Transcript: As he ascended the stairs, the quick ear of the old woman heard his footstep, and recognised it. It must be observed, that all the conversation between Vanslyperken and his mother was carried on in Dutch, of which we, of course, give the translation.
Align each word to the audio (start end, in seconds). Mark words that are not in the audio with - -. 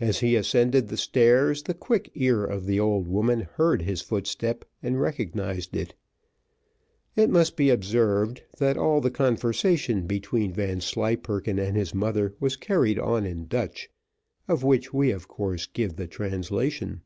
As 0.00 0.20
he 0.20 0.36
ascended 0.36 0.88
the 0.88 0.96
stairs, 0.96 1.64
the 1.64 1.74
quick 1.74 2.10
ear 2.14 2.46
of 2.46 2.64
the 2.64 2.80
old 2.80 3.06
woman 3.06 3.42
heard 3.56 3.82
his 3.82 4.00
footstep, 4.00 4.64
and 4.82 4.98
recognised 4.98 5.76
it. 5.76 5.94
It 7.14 7.28
must 7.28 7.54
be 7.54 7.68
observed, 7.68 8.42
that 8.56 8.78
all 8.78 9.02
the 9.02 9.10
conversation 9.10 10.06
between 10.06 10.54
Vanslyperken 10.54 11.58
and 11.58 11.76
his 11.76 11.94
mother 11.94 12.36
was 12.40 12.56
carried 12.56 12.98
on 12.98 13.26
in 13.26 13.46
Dutch, 13.48 13.90
of 14.48 14.64
which 14.64 14.94
we, 14.94 15.10
of 15.10 15.28
course, 15.28 15.66
give 15.66 15.96
the 15.96 16.06
translation. 16.08 17.02